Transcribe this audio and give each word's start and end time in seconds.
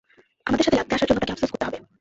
আমাদের 0.47 0.65
সাথে 0.65 0.77
লাগতে 0.77 0.93
আসার 0.95 1.07
জন্য 1.09 1.19
তাকে 1.21 1.33
আফসোস 1.33 1.51
করতে 1.51 1.65
হবে! 1.67 1.77